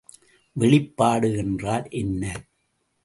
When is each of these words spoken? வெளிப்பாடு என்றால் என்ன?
வெளிப்பாடு 0.55 1.37
என்றால் 1.37 1.87
என்ன? 1.89 2.23